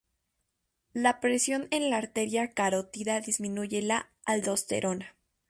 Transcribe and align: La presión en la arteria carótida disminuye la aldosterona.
La 0.93 1.19
presión 1.19 1.67
en 1.69 1.91
la 1.91 1.97
arteria 1.97 2.53
carótida 2.55 3.21
disminuye 3.21 3.83
la 3.83 4.09
aldosterona. 4.25 5.15